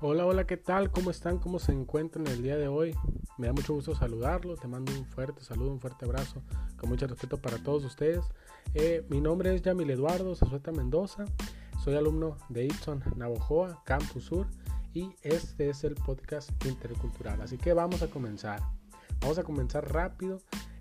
Hola, 0.00 0.26
hola, 0.26 0.46
¿qué 0.46 0.56
tal? 0.56 0.92
¿Cómo 0.92 1.10
están? 1.10 1.38
¿Cómo 1.38 1.58
se 1.58 1.72
encuentran 1.72 2.24
el 2.28 2.40
día 2.40 2.56
de 2.56 2.68
hoy? 2.68 2.94
Me 3.36 3.48
da 3.48 3.52
mucho 3.52 3.74
gusto 3.74 3.96
saludarlo, 3.96 4.56
te 4.56 4.68
mando 4.68 4.92
un 4.92 5.04
fuerte 5.04 5.42
saludo, 5.42 5.72
un 5.72 5.80
fuerte 5.80 6.04
abrazo, 6.04 6.40
con 6.76 6.88
mucho 6.88 7.08
respeto 7.08 7.38
para 7.38 7.58
todos 7.58 7.84
ustedes. 7.84 8.24
Eh, 8.74 9.04
mi 9.08 9.20
nombre 9.20 9.52
es 9.52 9.60
Yamil 9.62 9.90
Eduardo 9.90 10.36
Zazueta 10.36 10.70
Mendoza, 10.70 11.24
soy 11.82 11.96
alumno 11.96 12.36
de 12.48 12.66
Itson 12.66 13.02
Navojoa, 13.16 13.82
Campus 13.84 14.26
Sur, 14.26 14.46
y 14.94 15.16
este 15.22 15.68
es 15.68 15.82
el 15.82 15.96
podcast 15.96 16.48
intercultural. 16.64 17.42
Así 17.42 17.58
que 17.58 17.72
vamos 17.72 18.00
a 18.02 18.06
comenzar. 18.06 18.60
Vamos 19.20 19.38
a 19.38 19.42
comenzar 19.42 19.92
rápido. 19.92 20.40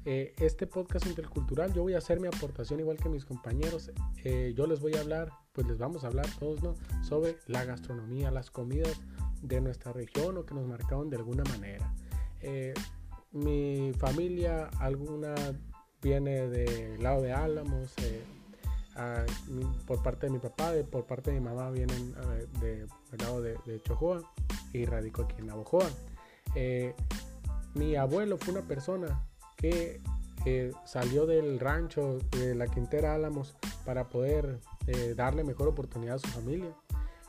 Eh, 0.09 0.33
este 0.39 0.67
podcast 0.67 1.05
intercultural, 1.05 1.73
yo 1.73 1.81
voy 1.81 1.93
a 1.93 1.97
hacer 1.97 2.21
mi 2.21 2.27
aportación 2.27 2.79
igual 2.79 2.95
que 2.97 3.09
mis 3.09 3.25
compañeros. 3.25 3.91
Eh, 4.23 4.53
yo 4.55 4.65
les 4.65 4.79
voy 4.79 4.95
a 4.95 5.01
hablar 5.01 5.33
pues 5.57 5.65
les 5.65 5.79
vamos 5.79 6.03
a 6.03 6.07
hablar 6.07 6.27
todos 6.37 6.61
¿no? 6.61 6.75
sobre 7.03 7.35
la 7.47 7.65
gastronomía, 7.65 8.29
las 8.29 8.51
comidas 8.51 9.01
de 9.41 9.59
nuestra 9.59 9.91
región 9.91 10.37
o 10.37 10.45
que 10.45 10.53
nos 10.53 10.67
marcaron 10.67 11.09
de 11.09 11.17
alguna 11.17 11.43
manera. 11.45 11.91
Eh, 12.41 12.75
mi 13.31 13.91
familia, 13.97 14.69
alguna 14.79 15.33
viene 15.99 16.47
del 16.47 17.01
lado 17.01 17.23
de 17.23 17.33
Álamos, 17.33 17.91
eh, 18.03 18.23
por 19.87 20.03
parte 20.03 20.27
de 20.27 20.33
mi 20.33 20.37
papá, 20.37 20.73
por 20.91 21.07
parte 21.07 21.31
de 21.31 21.39
mi 21.39 21.45
mamá 21.47 21.71
vienen 21.71 22.13
del 22.61 22.87
lado 23.17 23.41
de, 23.41 23.57
de, 23.65 23.81
Chojoa 23.81 24.21
y 24.73 24.85
radico 24.85 25.23
aquí 25.23 25.37
en 25.39 25.47
Navojoa. 25.47 25.89
Eh, 26.53 26.93
mi 27.73 27.95
abuelo 27.95 28.37
fue 28.37 28.53
una 28.53 28.67
persona 28.67 29.27
que 29.57 30.01
salió 30.85 31.25
del 31.25 31.59
rancho 31.59 32.19
de 32.31 32.55
la 32.55 32.67
Quintera 32.67 33.13
Álamos 33.13 33.55
para 33.85 34.07
poder 34.09 34.59
eh, 34.87 35.13
darle 35.15 35.43
mejor 35.43 35.67
oportunidad 35.67 36.15
a 36.15 36.19
su 36.19 36.27
familia. 36.27 36.73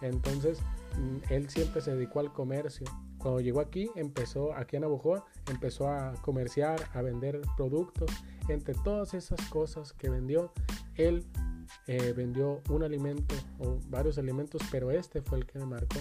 Entonces, 0.00 0.60
mm, 0.96 1.32
él 1.32 1.50
siempre 1.50 1.80
se 1.80 1.94
dedicó 1.94 2.20
al 2.20 2.32
comercio. 2.32 2.86
Cuando 3.18 3.40
llegó 3.40 3.60
aquí, 3.60 3.90
empezó, 3.96 4.54
aquí 4.54 4.76
en 4.76 4.84
Abojoa, 4.84 5.24
empezó 5.50 5.88
a 5.88 6.14
comerciar, 6.22 6.88
a 6.94 7.02
vender 7.02 7.40
productos. 7.56 8.10
Entre 8.48 8.74
todas 8.74 9.14
esas 9.14 9.40
cosas 9.48 9.92
que 9.92 10.08
vendió, 10.08 10.52
él 10.94 11.26
eh, 11.86 12.12
vendió 12.16 12.62
un 12.70 12.84
alimento 12.84 13.34
o 13.58 13.78
varios 13.88 14.18
alimentos, 14.18 14.62
pero 14.70 14.90
este 14.90 15.20
fue 15.20 15.38
el 15.38 15.46
que 15.46 15.58
me 15.58 15.66
marcó. 15.66 15.98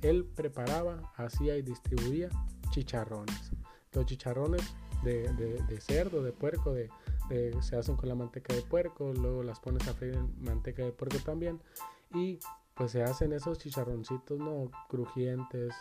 Él 0.00 0.24
preparaba, 0.24 1.12
hacía 1.16 1.56
y 1.56 1.62
distribuía 1.62 2.30
chicharrones. 2.70 3.52
Los 3.92 4.06
chicharrones 4.06 4.74
de, 5.04 5.80
cerdo, 5.80 6.22
de 6.22 6.32
puerco, 6.32 6.72
de, 6.72 6.90
se 7.60 7.76
hacen 7.76 7.96
con 7.96 8.08
la 8.08 8.14
manteca 8.14 8.54
de 8.54 8.62
puerco, 8.62 9.12
luego 9.12 9.42
las 9.42 9.60
pones 9.60 9.86
a 9.88 9.94
freír 9.94 10.14
en 10.14 10.42
manteca 10.42 10.82
de 10.82 10.92
puerco 10.92 11.18
también 11.18 11.60
y 12.12 12.38
pues 12.74 12.92
se 12.92 13.02
hacen 13.02 13.32
esos 13.32 13.58
chicharroncitos 13.58 14.38
no 14.38 14.70
crujientes 14.88 15.74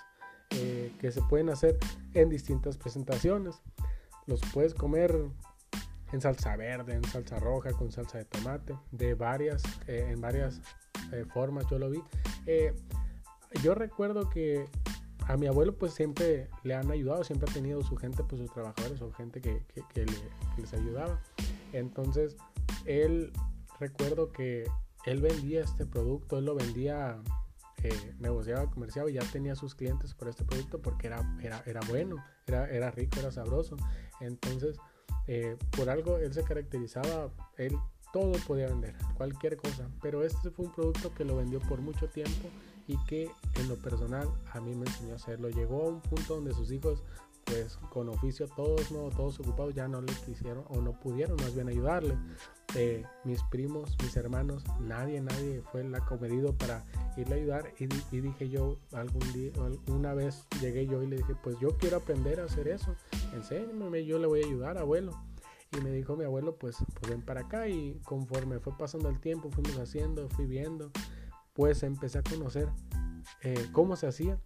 eh, 0.51 0.91
que 0.99 1.11
se 1.11 1.21
pueden 1.23 1.49
hacer 1.49 1.77
en 2.13 2.29
distintas 2.29 2.77
presentaciones. 2.77 3.61
Los 4.27 4.41
puedes 4.53 4.73
comer 4.73 5.17
en 6.11 6.21
salsa 6.21 6.55
verde, 6.55 6.93
en 6.93 7.03
salsa 7.05 7.39
roja, 7.39 7.71
con 7.71 7.91
salsa 7.91 8.19
de 8.19 8.25
tomate, 8.25 8.77
de 8.91 9.15
varias, 9.15 9.63
eh, 9.87 10.09
en 10.11 10.21
varias 10.21 10.61
eh, 11.11 11.25
formas 11.33 11.65
yo 11.69 11.79
lo 11.79 11.89
vi. 11.89 12.03
yo 13.63 13.73
recuerdo 13.73 14.29
que 14.29 14.65
a 15.27 15.37
mi 15.37 15.47
abuelo 15.47 15.75
pues 15.75 15.93
siempre 15.93 16.49
le 16.63 16.75
han 16.75 16.89
ayudado, 16.91 17.23
siempre 17.23 17.49
ha 17.49 17.53
tenido 17.53 17.81
su 17.83 17.95
gente, 17.95 18.23
pues 18.23 18.41
sus 18.41 18.51
trabajadores 18.51 19.01
o 19.01 19.11
gente 19.11 19.41
que, 19.41 19.63
les 20.57 20.73
ayudaba. 20.73 21.19
Entonces, 21.71 22.35
él, 22.85 23.31
recuerdo 23.79 24.31
que 24.31 24.65
él 25.05 25.21
vendía 25.21 25.61
este 25.61 25.85
producto, 25.85 26.37
él 26.37 26.45
lo 26.45 26.55
vendía, 26.55 27.21
eh, 27.83 28.15
negociaba, 28.19 28.69
comerciaba 28.69 29.09
y 29.09 29.13
ya 29.13 29.21
tenía 29.31 29.55
sus 29.55 29.75
clientes 29.75 30.13
por 30.13 30.27
este 30.27 30.43
producto 30.43 30.81
porque 30.81 31.07
era, 31.07 31.37
era, 31.41 31.63
era 31.65 31.81
bueno, 31.89 32.23
era, 32.47 32.69
era 32.69 32.91
rico, 32.91 33.19
era 33.19 33.31
sabroso. 33.31 33.75
Entonces, 34.19 34.77
eh, 35.27 35.57
por 35.75 35.89
algo 35.89 36.17
él 36.17 36.33
se 36.33 36.43
caracterizaba, 36.43 37.31
él 37.57 37.77
todo 38.11 38.33
podía 38.45 38.67
vender, 38.67 38.95
cualquier 39.15 39.57
cosa, 39.57 39.89
pero 40.01 40.23
este 40.23 40.51
fue 40.51 40.65
un 40.65 40.71
producto 40.71 41.13
que 41.13 41.25
lo 41.25 41.37
vendió 41.37 41.59
por 41.61 41.81
mucho 41.81 42.07
tiempo 42.09 42.49
y 42.87 42.97
que 43.05 43.29
en 43.55 43.69
lo 43.69 43.75
personal 43.75 44.29
a 44.51 44.59
mí 44.59 44.75
me 44.75 44.85
enseñó 44.85 45.13
a 45.13 45.15
hacerlo. 45.15 45.49
Llegó 45.49 45.83
a 45.83 45.89
un 45.89 46.01
punto 46.01 46.35
donde 46.35 46.53
sus 46.53 46.71
hijos, 46.71 47.03
pues 47.45 47.77
con 47.89 48.09
oficio 48.09 48.47
todos, 48.47 48.91
no, 48.91 49.09
todos 49.09 49.39
ocupados, 49.39 49.73
ya 49.73 49.87
no 49.87 50.01
le 50.01 50.13
quisieron 50.25 50.63
o 50.69 50.81
no 50.81 50.99
pudieron 50.99 51.37
más 51.37 51.53
bien 51.53 51.69
ayudarle. 51.69 52.17
Eh, 52.75 53.03
mis 53.23 53.43
primos, 53.43 53.95
mis 54.01 54.15
hermanos, 54.17 54.63
nadie, 54.79 55.21
nadie 55.21 55.61
fue 55.71 55.81
el 55.81 55.93
acomedido 55.93 56.53
para 56.57 56.83
irle 57.17 57.35
a 57.35 57.37
ayudar 57.37 57.73
y, 57.77 57.85
dije 58.19 58.49
yo 58.49 58.79
algún 58.93 59.31
día, 59.33 59.51
una 59.87 60.13
vez 60.13 60.47
llegué 60.59 60.87
yo 60.87 61.03
y 61.03 61.07
le 61.07 61.17
dije, 61.17 61.35
pues 61.43 61.57
yo 61.59 61.77
quiero 61.77 61.97
aprender 61.97 62.39
a 62.39 62.45
hacer 62.45 62.67
eso, 62.67 62.95
enséñame, 63.33 64.05
yo 64.05 64.17
le 64.17 64.27
voy 64.27 64.41
a 64.41 64.47
ayudar, 64.47 64.77
abuelo. 64.77 65.11
Y 65.71 65.81
me 65.81 65.89
dijo 65.89 66.15
mi 66.15 66.23
abuelo, 66.23 66.55
pues, 66.55 66.77
pues 66.93 67.11
ven 67.11 67.23
para 67.23 67.41
acá 67.41 67.67
y 67.67 67.99
conforme 68.03 68.59
fue 68.59 68.77
pasando 68.77 69.09
el 69.09 69.19
tiempo, 69.19 69.49
fuimos 69.49 69.77
haciendo, 69.79 70.29
fui 70.29 70.45
viendo 70.45 70.91
pues 71.53 71.83
empecé 71.83 72.19
a 72.19 72.23
conocer 72.23 72.69
eh, 73.41 73.69
cómo 73.71 73.95
se 73.95 74.07
hacía. 74.07 74.39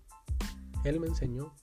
Él 0.83 0.99
me 0.99 1.07
enseñó 1.07 1.53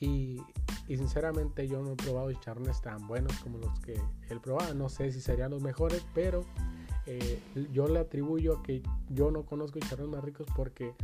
y, 0.00 0.40
sinceramente 0.86 1.66
yo 1.66 1.80
no 1.80 1.92
he 1.92 1.96
probado 1.96 2.30
chicharrones 2.32 2.80
tan 2.82 3.06
buenos 3.06 3.32
como 3.38 3.58
los 3.58 3.80
que 3.80 4.00
él 4.28 4.40
probaba. 4.40 4.74
No 4.74 4.88
sé 4.88 5.12
si 5.12 5.20
serían 5.20 5.50
los 5.50 5.62
mejores, 5.62 6.04
pero 6.14 6.44
eh, 7.06 7.40
yo 7.72 7.88
le 7.88 8.00
atribuyo 8.00 8.58
a 8.58 8.62
que 8.62 8.82
yo 9.08 9.30
no 9.30 9.46
conozco 9.46 9.78
chicharrones 9.78 10.14
más 10.14 10.24
ricos 10.24 10.46
porque 10.54 10.94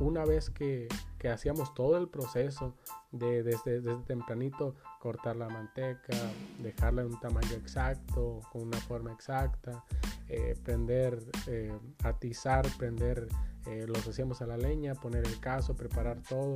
una 0.00 0.24
vez 0.24 0.50
que, 0.50 0.88
hacíamos 1.32 1.72
todo 1.74 1.98
el 1.98 2.08
proceso 2.08 2.74
de 3.12 3.44
desde, 3.44 3.80
tempranito 4.06 4.74
cortar 4.98 5.36
la 5.36 5.48
manteca, 5.48 6.16
dejarla 6.58 7.02
en 7.02 7.08
un 7.08 7.20
tamaño 7.20 7.52
exacto, 7.52 8.40
con 8.50 8.62
una 8.62 8.78
forma 8.78 9.12
exacta, 9.12 9.84
eh, 10.28 10.56
prender, 10.64 11.22
eh, 11.46 11.78
atizar, 12.02 12.66
prender, 12.76 13.28
eh, 13.66 13.84
los 13.86 14.04
hacíamos 14.08 14.42
a 14.42 14.46
la 14.46 14.56
leña, 14.56 14.94
poner 14.94 15.24
el 15.24 15.38
caso, 15.38 15.76
preparar 15.76 16.20
todo, 16.28 16.54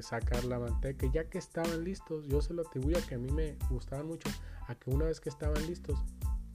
sacar 0.00 0.44
la 0.44 0.58
manteca. 0.58 1.06
Ya 1.12 1.28
que 1.28 1.38
estaban 1.38 1.84
listos, 1.84 2.26
yo 2.26 2.40
se 2.40 2.54
lo 2.54 2.62
atribuyo 2.62 2.98
a 2.98 3.02
que 3.02 3.14
a 3.14 3.18
mí 3.18 3.30
me 3.30 3.56
gustaban 3.68 4.06
mucho, 4.06 4.28
a 4.66 4.74
que 4.74 4.90
una 4.90 5.04
vez 5.04 5.20
que 5.20 5.28
estaban 5.28 5.64
listos, 5.68 5.98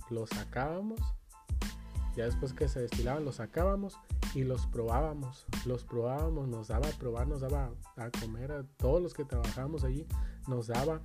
los 0.09 0.29
sacábamos, 0.31 0.99
ya 2.17 2.25
después 2.25 2.53
que 2.53 2.67
se 2.67 2.81
destilaban, 2.81 3.23
los 3.23 3.35
sacábamos 3.35 3.99
y 4.35 4.43
los 4.43 4.67
probábamos, 4.67 5.45
los 5.65 5.83
probábamos, 5.83 6.47
nos 6.47 6.67
daba 6.67 6.87
a 6.87 6.91
probar, 6.91 7.27
nos 7.27 7.41
daba 7.41 7.71
a 7.95 8.11
comer 8.11 8.51
a 8.51 8.63
todos 8.77 9.01
los 9.01 9.13
que 9.13 9.23
trabajábamos 9.23 9.83
allí, 9.83 10.05
nos 10.47 10.67
daba 10.67 11.01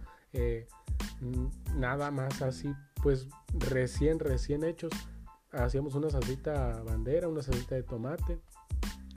nada 1.75 2.11
más 2.11 2.43
así 2.43 2.75
pues 3.03 3.29
recién, 3.55 4.19
recién 4.19 4.65
hechos. 4.65 4.93
Hacíamos 5.53 5.95
una 5.95 6.11
salsita 6.11 6.83
bandera, 6.83 7.29
una 7.29 7.43
salsita 7.43 7.75
de 7.77 7.83
tomate 7.83 8.41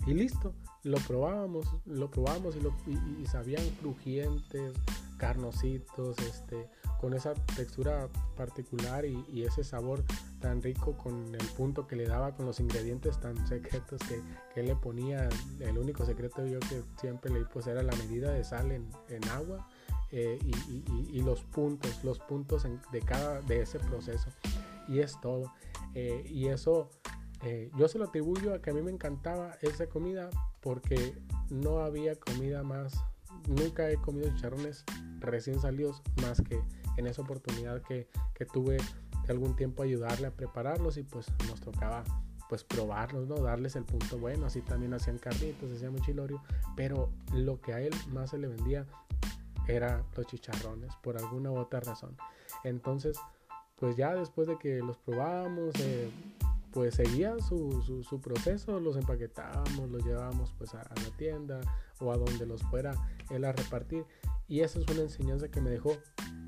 y 0.05 0.13
listo. 0.13 0.53
Lo 0.83 0.97
probábamos, 0.97 1.65
lo 1.85 2.11
probábamos 2.11 2.57
y, 2.57 2.59
lo, 2.59 2.75
y, 3.21 3.25
sabían 3.25 3.63
crujientes, 3.79 4.73
carnositos, 5.17 6.17
este, 6.19 6.69
con 6.99 7.13
esa 7.13 7.33
textura 7.55 8.09
particular 8.35 9.05
y, 9.05 9.43
ese 9.43 9.63
sabor 9.63 10.03
tan 10.41 10.61
rico 10.61 10.97
con 10.97 11.33
el 11.33 11.47
punto 11.55 11.87
que 11.87 11.95
le 11.95 12.05
daba 12.05 12.35
con 12.35 12.45
los 12.45 12.59
ingredientes 12.59 13.17
tan 13.21 13.47
secretos 13.47 14.01
que, 14.09 14.21
que 14.53 14.63
le 14.63 14.75
ponía. 14.75 15.29
El 15.61 15.77
único 15.77 16.05
secreto 16.05 16.45
yo 16.45 16.59
que 16.59 16.83
siempre 16.99 17.31
leí 17.31 17.45
pues 17.53 17.67
era 17.67 17.81
la 17.81 17.95
medida 17.95 18.31
de 18.33 18.43
sal 18.43 18.71
en, 18.71 18.89
en 19.07 19.23
agua 19.29 19.65
eh, 20.15 20.37
y, 21.11 21.21
los 21.23 21.41
puntos, 21.41 22.03
los 22.03 22.19
puntos 22.19 22.67
de 22.91 23.01
cada 23.01 23.41
de 23.41 23.61
ese 23.61 23.79
proceso. 23.79 24.29
Y 24.87 24.99
es 24.99 25.19
todo. 25.21 25.51
Eh, 25.95 26.23
y 26.29 26.49
eso 26.49 26.89
eh, 27.43 27.69
yo 27.77 27.87
se 27.87 27.97
lo 27.97 28.05
atribuyo 28.05 28.53
a 28.53 28.61
que 28.61 28.69
a 28.69 28.73
mí 28.73 28.81
me 28.81 28.91
encantaba 28.91 29.57
esa 29.61 29.87
comida 29.87 30.29
porque 30.61 31.15
no 31.49 31.79
había 31.79 32.15
comida 32.15 32.63
más. 32.63 32.93
Nunca 33.47 33.89
he 33.89 33.97
comido 33.97 34.29
chicharrones 34.29 34.85
recién 35.19 35.59
salidos 35.59 36.01
más 36.21 36.41
que 36.41 36.61
en 36.97 37.07
esa 37.07 37.21
oportunidad 37.21 37.81
que, 37.81 38.07
que 38.33 38.45
tuve 38.45 38.77
algún 39.27 39.55
tiempo 39.55 39.83
ayudarle 39.83 40.27
a 40.27 40.31
prepararlos 40.31 40.97
y 40.97 41.03
pues 41.03 41.27
nos 41.49 41.59
tocaba 41.59 42.03
pues 42.49 42.63
probarlos, 42.63 43.27
¿no? 43.27 43.35
Darles 43.35 43.75
el 43.75 43.83
punto 43.83 44.17
bueno, 44.17 44.45
así 44.45 44.61
también 44.61 44.93
hacían 44.93 45.17
carritos, 45.17 45.71
hacían 45.71 45.93
muchilorio, 45.93 46.41
pero 46.75 47.09
lo 47.33 47.59
que 47.59 47.73
a 47.73 47.81
él 47.81 47.93
más 48.11 48.29
se 48.29 48.37
le 48.37 48.47
vendía 48.47 48.85
era 49.67 50.03
los 50.15 50.27
chicharrones 50.27 50.93
por 51.01 51.17
alguna 51.17 51.51
u 51.51 51.57
otra 51.57 51.79
razón. 51.79 52.15
Entonces, 52.63 53.17
pues 53.77 53.95
ya 53.95 54.13
después 54.13 54.47
de 54.47 54.57
que 54.57 54.79
los 54.79 54.97
probábamos, 54.97 55.73
eh, 55.79 56.11
pues 56.73 56.95
seguía 56.95 57.35
su, 57.39 58.03
su, 58.03 58.19
proceso, 58.19 58.79
los 58.79 58.97
empaquetábamos, 58.97 59.89
los 59.89 60.03
llevábamos 60.03 60.51
pues 60.57 60.73
a, 60.73 60.79
la 60.79 61.17
tienda 61.17 61.61
o 61.99 62.11
a 62.11 62.17
donde 62.17 62.45
los 62.47 62.63
fuera 62.63 62.93
él 63.29 63.45
a 63.45 63.51
repartir. 63.51 64.05
Y 64.47 64.61
esa 64.61 64.79
es 64.79 64.87
una 64.87 65.01
enseñanza 65.01 65.49
que 65.49 65.61
me 65.61 65.69
dejó 65.69 65.95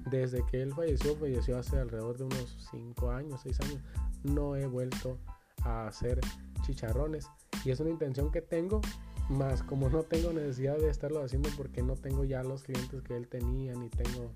desde 0.10 0.44
que 0.48 0.62
él 0.62 0.74
falleció, 0.74 1.16
falleció 1.16 1.58
hace 1.58 1.78
alrededor 1.78 2.18
de 2.18 2.26
unos 2.26 2.68
5 2.72 3.12
años, 3.12 3.42
6 3.44 3.60
años. 3.62 3.82
No 4.24 4.56
he 4.56 4.66
vuelto 4.66 5.20
a 5.64 5.88
hacer 5.88 6.20
chicharrones 6.64 7.28
y 7.64 7.70
es 7.70 7.80
una 7.80 7.92
intención 7.92 8.32
que 8.32 8.42
tengo 8.42 8.82
más 9.30 9.64
como 9.64 9.90
no 9.90 10.04
tengo 10.04 10.34
necesidad 10.34 10.78
de 10.78 10.90
estarlo 10.90 11.24
haciendo 11.24 11.50
porque 11.58 11.82
no 11.82 11.96
tengo 11.96 12.26
ya 12.26 12.44
los 12.44 12.64
clientes 12.64 13.02
que 13.02 13.16
él 13.16 13.28
tenía 13.28 13.74
ni 13.74 13.90
tengo 13.90 14.32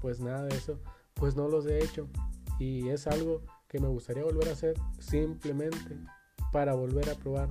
pues 0.00 0.20
nada 0.20 0.44
de 0.44 0.56
eso, 0.56 0.78
pues 1.14 1.36
no 1.36 1.48
los 1.48 1.66
he 1.66 1.82
hecho 1.82 2.08
y 2.58 2.88
es 2.88 3.06
algo 3.06 3.42
que 3.70 3.78
me 3.78 3.88
gustaría 3.88 4.24
volver 4.24 4.48
a 4.48 4.52
hacer 4.52 4.74
simplemente 4.98 5.96
para 6.52 6.74
volver 6.74 7.08
a 7.08 7.14
probar 7.14 7.50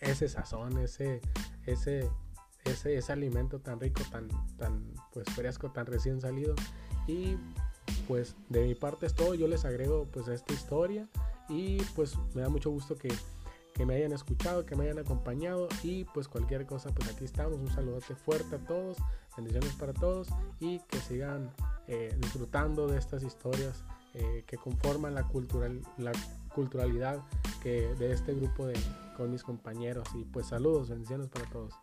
ese 0.00 0.28
sazón, 0.28 0.78
ese 0.78 1.20
ese 1.66 2.08
ese, 2.64 2.96
ese 2.96 3.12
alimento 3.12 3.58
tan 3.58 3.80
rico, 3.80 4.02
tan 4.10 4.28
tan 4.56 4.94
pues 5.12 5.26
fresco, 5.34 5.72
tan 5.72 5.86
recién 5.86 6.20
salido. 6.20 6.54
Y 7.08 7.36
pues 8.06 8.36
de 8.48 8.62
mi 8.62 8.76
parte 8.76 9.06
es 9.06 9.14
todo, 9.14 9.34
yo 9.34 9.48
les 9.48 9.64
agrego 9.64 10.06
pues 10.12 10.28
esta 10.28 10.54
historia 10.54 11.08
y 11.48 11.82
pues 11.96 12.16
me 12.34 12.42
da 12.42 12.48
mucho 12.48 12.70
gusto 12.70 12.96
que 12.96 13.12
que 13.74 13.86
me 13.86 13.94
hayan 13.94 14.12
escuchado, 14.12 14.66
que 14.66 14.76
me 14.76 14.84
hayan 14.84 14.98
acompañado. 14.98 15.66
Y 15.82 16.04
pues 16.04 16.28
cualquier 16.28 16.66
cosa, 16.66 16.90
pues 16.90 17.08
aquí 17.08 17.24
estamos. 17.24 17.58
Un 17.58 17.70
saludote 17.70 18.14
fuerte 18.14 18.56
a 18.56 18.58
todos, 18.58 18.98
bendiciones 19.34 19.72
para 19.74 19.92
todos 19.94 20.28
y 20.60 20.78
que 20.80 20.98
sigan 20.98 21.50
eh, 21.88 22.14
disfrutando 22.20 22.86
de 22.86 22.98
estas 22.98 23.22
historias 23.22 23.82
eh, 24.14 24.44
que 24.46 24.56
conforman 24.56 25.14
la, 25.14 25.26
cultural, 25.28 25.80
la 25.98 26.12
culturalidad 26.54 27.22
que 27.62 27.94
de 27.94 28.12
este 28.12 28.34
grupo 28.34 28.66
de, 28.66 28.78
con 29.16 29.30
mis 29.30 29.42
compañeros. 29.42 30.08
Y 30.14 30.24
pues 30.24 30.46
saludos, 30.46 30.90
bendiciones 30.90 31.28
para 31.28 31.48
todos. 31.50 31.74